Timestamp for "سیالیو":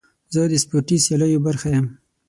1.05-1.43